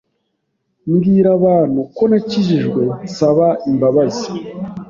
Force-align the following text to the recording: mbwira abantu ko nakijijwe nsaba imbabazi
mbwira 0.91 1.29
abantu 1.39 1.79
ko 1.95 2.03
nakijijwe 2.09 2.81
nsaba 3.05 3.47
imbabazi 3.69 4.27